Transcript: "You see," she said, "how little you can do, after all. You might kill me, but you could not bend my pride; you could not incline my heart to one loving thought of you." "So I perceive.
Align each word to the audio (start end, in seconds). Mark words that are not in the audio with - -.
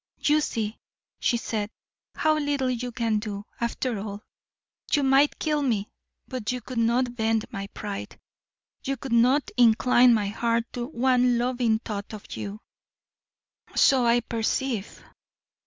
"You 0.23 0.41
see," 0.41 0.79
she 1.19 1.37
said, 1.37 1.69
"how 2.15 2.35
little 2.39 2.71
you 2.71 2.91
can 2.91 3.19
do, 3.19 3.45
after 3.59 3.99
all. 3.99 4.23
You 4.91 5.03
might 5.03 5.37
kill 5.37 5.61
me, 5.61 5.89
but 6.27 6.51
you 6.51 6.59
could 6.59 6.79
not 6.79 7.15
bend 7.15 7.45
my 7.51 7.67
pride; 7.67 8.19
you 8.83 8.97
could 8.97 9.13
not 9.13 9.51
incline 9.57 10.11
my 10.15 10.29
heart 10.29 10.63
to 10.73 10.87
one 10.87 11.37
loving 11.37 11.77
thought 11.77 12.15
of 12.15 12.35
you." 12.35 12.61
"So 13.75 14.03
I 14.07 14.21
perceive. 14.21 15.03